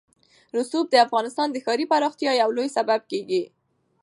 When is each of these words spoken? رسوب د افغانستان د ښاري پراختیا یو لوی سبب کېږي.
رسوب 0.57 0.85
د 0.89 0.95
افغانستان 1.05 1.47
د 1.51 1.57
ښاري 1.65 1.85
پراختیا 1.91 2.31
یو 2.41 2.49
لوی 2.57 2.69
سبب 2.77 2.99
کېږي. 3.11 3.43